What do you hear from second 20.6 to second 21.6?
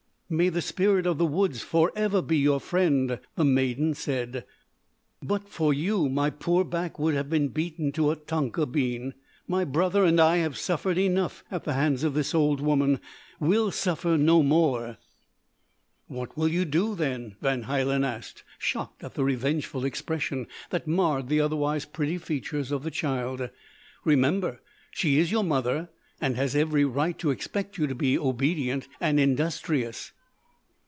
that marred the